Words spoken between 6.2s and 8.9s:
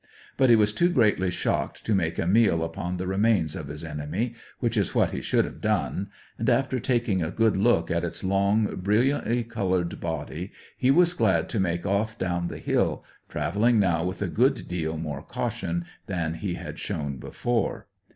and, after taking a good look at its long,